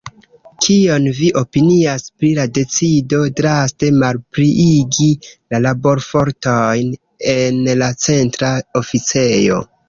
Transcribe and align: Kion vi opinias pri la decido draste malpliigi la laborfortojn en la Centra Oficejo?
Kion 0.67 1.03
vi 1.17 1.27
opinias 1.41 2.05
pri 2.21 2.31
la 2.39 2.45
decido 2.57 3.19
draste 3.39 3.89
malpliigi 4.05 5.11
la 5.55 5.61
laborfortojn 5.67 6.91
en 7.35 7.61
la 7.83 7.93
Centra 8.09 8.51
Oficejo? 8.83 9.63